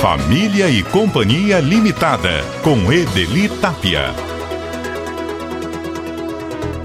Família 0.00 0.70
e 0.70 0.84
Companhia 0.84 1.58
Limitada, 1.58 2.44
com 2.62 2.92
Edeli 2.92 3.48
Tapia. 3.48 4.14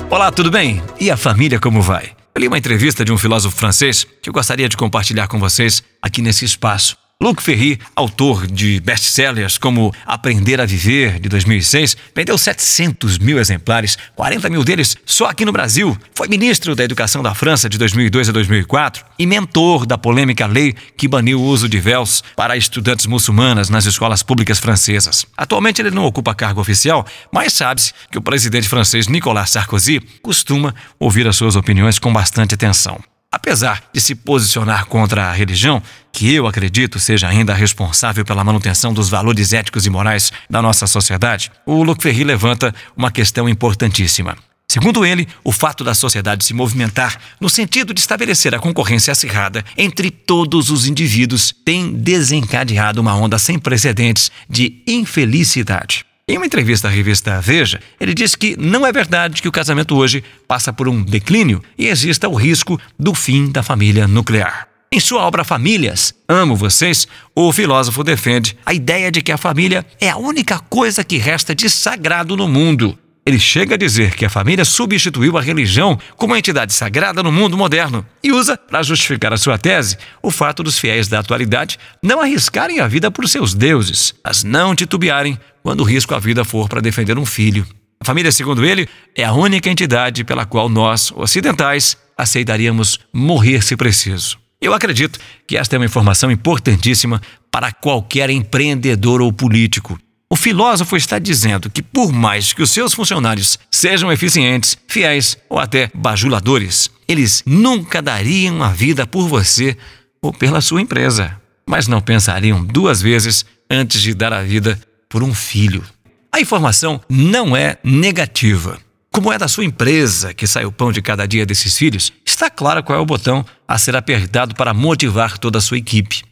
Olá, 0.09 0.32
tudo 0.32 0.50
bem? 0.50 0.82
E 1.00 1.12
a 1.12 1.15
família 1.15 1.60
como 1.60 1.79
vai? 1.79 2.10
Eu 2.34 2.41
li 2.41 2.47
uma 2.47 2.57
entrevista 2.57 3.05
de 3.05 3.12
um 3.12 3.18
filósofo 3.18 3.55
francês 3.55 4.04
que 4.20 4.28
eu 4.28 4.34
gostaria 4.34 4.68
de 4.68 4.76
compartilhar 4.76 5.28
com 5.28 5.39
vocês 5.39 5.84
aqui 6.02 6.23
nesse 6.23 6.44
espaço. 6.44 7.03
Luc 7.23 7.41
Ferry, 7.41 7.79
autor 7.96 8.45
de 8.45 8.82
best-sellers 8.82 9.57
como 9.57 9.93
Aprender 10.05 10.59
a 10.59 10.66
Viver, 10.66 11.21
de 11.21 11.30
2006, 11.30 11.95
vendeu 12.13 12.38
700 12.38 13.18
mil 13.18 13.39
exemplares, 13.39 13.98
40 14.13 14.50
mil 14.50 14.62
deles 14.62 14.98
só 15.05 15.27
aqui 15.27 15.45
no 15.45 15.54
Brasil. 15.54 15.98
Foi 16.13 16.27
ministro 16.27 16.76
da 16.76 16.84
Educação 16.84 17.23
da 17.23 17.34
França 17.34 17.70
de 17.70 17.77
2002 17.77 18.27
a 18.27 18.34
2004 18.34 19.05
e 19.18 19.26
mentor 19.26 19.86
da 19.86 19.98
polêmica 19.98 20.45
lei 20.45 20.76
que 20.98 21.07
baniu 21.07 21.39
o 21.39 21.45
uso 21.45 21.70
de 21.70 21.80
véus 21.80 22.21
para 22.36 22.57
estudantes 22.57 23.05
muçulmanas 23.05 23.70
nas 23.70 23.86
escolas 23.86 24.22
públicas 24.22 24.59
francesas. 24.59 25.25
Atualmente 25.38 25.81
ele 25.81 25.91
não 25.91 26.03
ocupa 26.03 26.36
cargo 26.36 26.59
oficial, 26.59 27.08
mas 27.31 27.53
sabe-se 27.53 27.94
que 28.11 28.17
o 28.17 28.22
presidente 28.22 28.67
francês 28.67 29.08
Nicolas 29.08 29.52
Sarkozy 29.52 30.02
costuma 30.22 30.75
ouvir 31.00 31.25
as 31.25 31.38
suas 31.38 31.55
opiniões 31.55 31.98
com 32.00 32.11
bastante 32.11 32.53
atenção. 32.53 33.02
Apesar 33.34 33.82
de 33.92 34.00
se 34.00 34.14
posicionar 34.14 34.86
contra 34.86 35.26
a 35.26 35.34
religião, 35.34 35.82
que 36.12 36.32
eu 36.32 36.46
acredito 36.46 37.00
seja 37.00 37.28
ainda 37.28 37.52
responsável 37.52 38.23
pela 38.23 38.44
manutenção 38.44 38.94
dos 38.94 39.09
valores 39.09 39.54
éticos 39.54 39.88
e 39.88 39.90
morais 39.90 40.32
da 40.48 40.62
nossa 40.62 40.86
sociedade, 40.86 41.52
o 41.66 41.82
Luc 41.82 42.00
Ferry 42.00 42.23
levanta 42.23 42.72
uma 42.96 43.09
questão 43.09 43.50
importantíssima. 43.50 44.38
Segundo 44.68 45.04
ele, 45.04 45.28
o 45.44 45.52
fato 45.52 45.84
da 45.84 45.96
sociedade 45.96 46.46
se 46.46 46.54
movimentar 46.54 47.20
no 47.42 47.50
sentido 47.50 47.92
de 47.92 48.02
estabelecer 48.02 48.54
a 48.54 48.59
concorrência 48.59 49.12
acirrada 49.12 49.66
entre 49.76 50.12
todos 50.12 50.70
os 50.70 50.86
indivíduos 50.86 51.52
tem 51.66 51.92
desencadeado 51.92 53.02
uma 53.02 53.16
onda 53.16 53.40
sem 53.40 53.58
precedentes 53.58 54.31
de 54.48 54.84
infelicidade. 54.86 56.06
Em 56.25 56.38
uma 56.38 56.45
entrevista 56.45 56.88
à 56.88 56.91
revista 56.91 57.41
Veja, 57.41 57.81
ele 57.99 58.13
disse 58.13 58.38
que 58.38 58.55
não 58.57 58.88
é 58.88 58.93
verdade 58.93 59.41
que 59.41 59.47
o 59.47 59.52
casamento 59.52 59.93
hoje 59.97 60.23
passa 60.47 60.71
por 60.71 60.88
um 60.88 61.03
declínio 61.03 61.61
e 61.77 61.88
exista 61.88 62.29
o 62.29 62.35
risco 62.35 62.79
do 62.97 63.13
fim 63.13 63.52
da 63.52 63.61
família 63.61 64.07
nuclear. 64.07 64.69
Em 64.89 65.01
sua 65.01 65.23
obra 65.23 65.44
Famílias, 65.44 66.13
Amo 66.25 66.55
Vocês, 66.55 67.09
o 67.35 67.51
filósofo 67.51 68.05
defende 68.05 68.55
a 68.66 68.73
ideia 68.73 69.11
de 69.11 69.21
que 69.21 69.33
a 69.33 69.38
família 69.38 69.85
é 69.99 70.09
a 70.09 70.16
única 70.16 70.59
coisa 70.59 71.03
que 71.03 71.17
resta 71.17 71.53
de 71.53 71.69
sagrado 71.69 72.38
no 72.38 72.47
mundo 72.47 72.97
ele 73.25 73.39
chega 73.39 73.75
a 73.75 73.77
dizer 73.77 74.16
que 74.16 74.25
a 74.25 74.29
família 74.29 74.66
substituiu 74.66 75.38
a 75.38 75.41
religião 75.41 75.97
como 76.17 76.33
uma 76.33 76.39
entidade 76.39 76.73
sagrada 76.73 77.23
no 77.23 77.31
mundo 77.31 77.57
moderno 77.57 78.05
e 78.21 78.33
usa, 78.33 78.57
para 78.57 78.83
justificar 78.83 79.31
a 79.31 79.38
sua 79.38 79.57
tese, 79.57 79.97
o 80.21 80.29
fato 80.29 80.61
dos 80.61 80.77
fiéis 80.77 81.07
da 81.07 81.19
atualidade 81.19 81.79
não 82.01 82.19
arriscarem 82.19 82.81
a 82.81 82.88
vida 82.88 83.09
por 83.09 83.27
seus 83.27 83.53
deuses, 83.53 84.13
mas 84.23 84.44
não 84.44 84.75
titubearem 84.75 85.39
quando 85.64 85.80
o 85.80 85.86
risco 85.86 86.14
à 86.14 86.19
vida 86.19 86.44
for 86.44 86.67
para 86.67 86.81
defender 86.81 87.17
um 87.17 87.25
filho. 87.25 87.66
A 88.00 88.06
família, 88.06 88.33
segundo 88.33 88.66
ele, 88.66 88.88
é 89.16 89.23
a 89.23 89.31
única 89.31 89.69
entidade 89.69 90.25
pela 90.25 90.45
qual 90.45 90.67
nós, 90.67 91.11
ocidentais, 91.16 91.97
aceitaríamos 92.17 93.00
morrer 93.14 93.64
se 93.64 93.78
preciso. 93.78 94.38
Eu 94.61 94.73
acredito 94.73 95.19
que 95.47 95.58
esta 95.58 95.75
é 95.75 95.80
uma 95.80 95.86
informação 95.86 96.30
importantíssima 96.30 97.22
para 97.50 97.72
qualquer 97.72 98.30
empreendedor 98.30 99.22
ou 99.22 99.31
político. 99.31 99.97
O 100.30 100.36
filósofo 100.36 100.97
está 100.97 101.19
dizendo 101.19 101.69
que, 101.69 101.81
por 101.81 102.11
mais 102.11 102.53
que 102.53 102.61
os 102.61 102.72
seus 102.72 102.94
funcionários 102.94 103.58
sejam 103.72 104.11
eficientes, 104.11 104.78
fiéis 104.88 105.38
ou 105.50 105.59
até 105.59 105.91
bajuladores, 105.94 106.89
eles 107.08 107.44
nunca 107.45 108.02
dariam 108.02 108.64
a 108.64 108.69
vida 108.69 109.06
por 109.06 109.28
você 109.28 109.78
ou 110.22 110.34
pela 110.34 110.59
sua 110.59 110.81
empresa, 110.81 111.39
mas 111.67 111.88
não 111.88 112.02
pensariam 112.02 112.66
duas 112.66 113.02
vezes 113.02 113.45
antes 113.69 114.02
de 114.02 114.14
dar 114.14 114.34
a 114.34 114.41
vida 114.41 114.80
por 115.14 115.22
um 115.22 115.31
filho. 115.31 115.83
A 116.31 116.42
informação 116.42 117.00
não 117.08 117.56
é 117.56 117.78
negativa. 117.83 118.80
Como 119.11 119.31
é 119.31 119.38
da 119.38 119.47
sua 119.47 119.64
empresa 119.64 120.34
que 120.34 120.47
sai 120.47 120.66
o 120.66 120.72
pão 120.72 120.91
de 120.91 121.03
cada 121.03 121.28
dia 121.28 121.46
desses 121.46 121.78
filhos, 121.78 122.12
está 122.25 122.50
claro 122.50 122.81
qual 122.81 122.97
é 122.97 123.01
o 123.01 123.06
botão 123.06 123.46
a 123.68 123.78
ser 123.78 123.96
apertado 123.96 124.56
para 124.56 124.74
motivar 124.74 125.38
toda 125.38 125.59
a 125.59 125.62
sua 125.62 125.78
equipe 125.78 126.24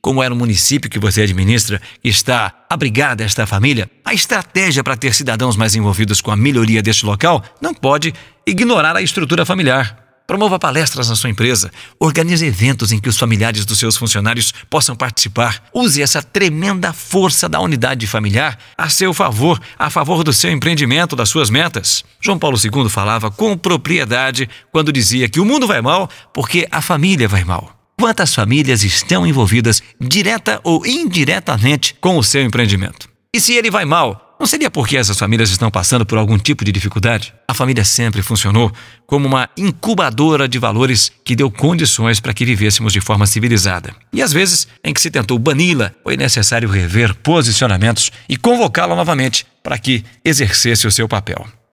como 0.00 0.22
é 0.22 0.28
no 0.28 0.36
município 0.36 0.88
que 0.88 0.98
você 0.98 1.22
administra, 1.22 1.82
está 2.02 2.64
abrigada 2.70 3.24
esta 3.24 3.46
família, 3.46 3.90
a 4.04 4.14
estratégia 4.14 4.82
para 4.82 4.96
ter 4.96 5.12
cidadãos 5.12 5.56
mais 5.56 5.74
envolvidos 5.74 6.22
com 6.22 6.30
a 6.30 6.36
melhoria 6.36 6.80
deste 6.80 7.04
local 7.04 7.44
não 7.60 7.74
pode 7.74 8.14
ignorar 8.46 8.96
a 8.96 9.02
estrutura 9.02 9.44
familiar. 9.44 10.07
Promova 10.28 10.58
palestras 10.58 11.08
na 11.08 11.16
sua 11.16 11.30
empresa, 11.30 11.70
organize 11.98 12.44
eventos 12.44 12.92
em 12.92 12.98
que 12.98 13.08
os 13.08 13.16
familiares 13.16 13.64
dos 13.64 13.78
seus 13.78 13.96
funcionários 13.96 14.52
possam 14.68 14.94
participar. 14.94 15.64
Use 15.72 16.02
essa 16.02 16.22
tremenda 16.22 16.92
força 16.92 17.48
da 17.48 17.58
unidade 17.60 18.06
familiar 18.06 18.58
a 18.76 18.90
seu 18.90 19.14
favor, 19.14 19.58
a 19.78 19.88
favor 19.88 20.22
do 20.22 20.30
seu 20.30 20.50
empreendimento, 20.50 21.16
das 21.16 21.30
suas 21.30 21.48
metas. 21.48 22.04
João 22.20 22.38
Paulo 22.38 22.58
II 22.62 22.90
falava 22.90 23.30
com 23.30 23.56
propriedade 23.56 24.46
quando 24.70 24.92
dizia 24.92 25.30
que 25.30 25.40
o 25.40 25.46
mundo 25.46 25.66
vai 25.66 25.80
mal 25.80 26.10
porque 26.34 26.68
a 26.70 26.82
família 26.82 27.26
vai 27.26 27.42
mal. 27.42 27.74
Quantas 27.98 28.34
famílias 28.34 28.84
estão 28.84 29.26
envolvidas 29.26 29.82
direta 29.98 30.60
ou 30.62 30.84
indiretamente 30.84 31.96
com 32.02 32.18
o 32.18 32.22
seu 32.22 32.42
empreendimento? 32.42 33.08
E 33.34 33.40
se 33.40 33.54
ele 33.54 33.70
vai 33.70 33.86
mal, 33.86 34.27
seria 34.48 34.70
porque 34.70 34.96
essas 34.96 35.18
famílias 35.18 35.50
estão 35.50 35.70
passando 35.70 36.06
por 36.06 36.16
algum 36.16 36.38
tipo 36.38 36.64
de 36.64 36.72
dificuldade? 36.72 37.34
A 37.46 37.54
família 37.54 37.84
sempre 37.84 38.22
funcionou 38.22 38.72
como 39.06 39.26
uma 39.26 39.48
incubadora 39.56 40.48
de 40.48 40.58
valores 40.58 41.12
que 41.24 41.36
deu 41.36 41.50
condições 41.50 42.18
para 42.18 42.32
que 42.32 42.44
vivêssemos 42.44 42.92
de 42.92 43.00
forma 43.00 43.26
civilizada. 43.26 43.94
E 44.12 44.22
às 44.22 44.32
vezes, 44.32 44.66
em 44.82 44.94
que 44.94 45.00
se 45.00 45.10
tentou 45.10 45.38
bani-la, 45.38 45.92
foi 46.02 46.16
necessário 46.16 46.68
rever 46.68 47.14
posicionamentos 47.16 48.10
e 48.28 48.36
convocá-la 48.36 48.96
novamente 48.96 49.46
para 49.62 49.78
que 49.78 50.04
exercesse 50.24 50.86
o 50.86 50.90
seu 50.90 51.06
papel. 51.06 51.46